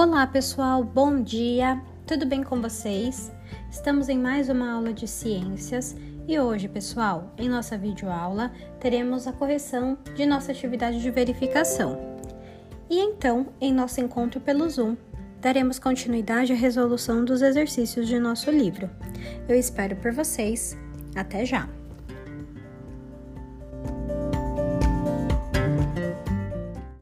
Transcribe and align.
Olá 0.00 0.24
pessoal, 0.28 0.84
bom 0.84 1.20
dia! 1.20 1.82
Tudo 2.06 2.24
bem 2.24 2.40
com 2.40 2.62
vocês? 2.62 3.32
Estamos 3.68 4.08
em 4.08 4.16
mais 4.16 4.48
uma 4.48 4.70
aula 4.70 4.92
de 4.92 5.08
ciências 5.08 5.96
e 6.28 6.38
hoje, 6.38 6.68
pessoal, 6.68 7.34
em 7.36 7.48
nossa 7.48 7.76
videoaula, 7.76 8.52
teremos 8.78 9.26
a 9.26 9.32
correção 9.32 9.98
de 10.14 10.24
nossa 10.24 10.52
atividade 10.52 11.02
de 11.02 11.10
verificação. 11.10 11.98
E 12.88 12.96
então, 12.96 13.48
em 13.60 13.74
nosso 13.74 14.00
encontro 14.00 14.40
pelo 14.40 14.70
Zoom, 14.70 14.96
daremos 15.40 15.80
continuidade 15.80 16.52
à 16.52 16.56
resolução 16.56 17.24
dos 17.24 17.42
exercícios 17.42 18.06
de 18.06 18.20
nosso 18.20 18.52
livro. 18.52 18.88
Eu 19.48 19.56
espero 19.56 19.96
por 19.96 20.12
vocês. 20.12 20.78
Até 21.16 21.44
já! 21.44 21.68